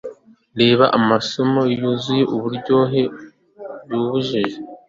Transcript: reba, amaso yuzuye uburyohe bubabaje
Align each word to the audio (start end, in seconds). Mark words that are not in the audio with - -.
reba, 0.59 0.85
amaso 0.99 1.41
yuzuye 1.75 2.23
uburyohe 2.35 3.01
bubabaje 3.87 4.41